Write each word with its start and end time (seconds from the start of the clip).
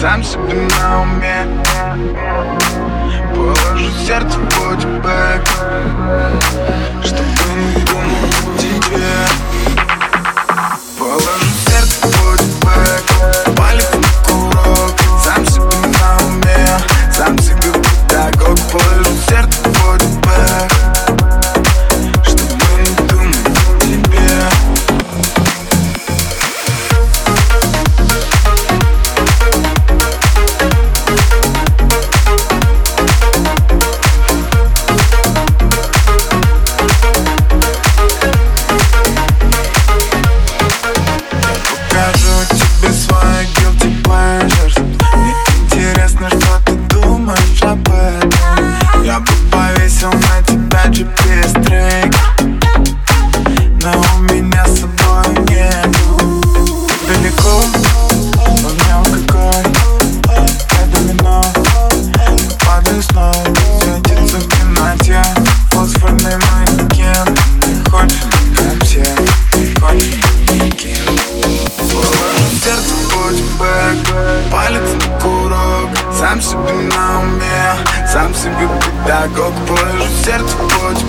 Сам 0.00 0.22
себе 0.22 0.68
на 0.80 1.02
уме 1.02 1.46
Положу 3.34 3.90
сердце 4.06 4.35
себе 78.36 78.68
беда 78.68 79.28
Как 79.34 79.52
положу 79.66 80.08
сердце 80.24 80.56
в 80.56 80.68
путь 80.68 81.05